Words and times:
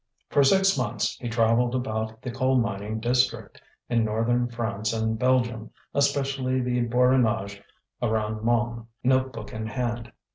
For 0.31 0.43
six 0.43 0.79
months 0.79 1.15
he 1.17 1.29
travelled 1.29 1.75
about 1.75 2.23
the 2.23 2.31
coal 2.31 2.57
mining 2.57 2.99
district 2.99 3.61
in 3.87 4.03
northern 4.03 4.47
France 4.49 4.93
and 4.93 5.19
Belgium, 5.19 5.69
especially 5.93 6.59
the 6.59 6.81
Borinage 6.87 7.61
around 8.01 8.43
Mons, 8.43 8.87
note 9.03 9.31
book 9.31 9.53
in 9.53 9.67
hand. 9.67 10.11